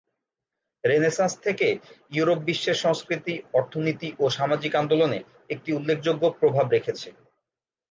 Renaissance 0.83 1.33
থেকে, 1.37 1.67
Europe 2.11 2.39
বিশ্বের 2.39 2.77
সংস্কৃতি, 2.85 3.33
অর্থনীতি 3.53 4.09
ও 4.19 4.25
সামাজিক 4.29 4.73
আন্দোলনে 4.75 5.19
একটি 5.49 5.69
উল্লেখযোগ্য 5.73 6.23
প্রভাব 6.39 6.65
রেখেছে। 6.69 7.09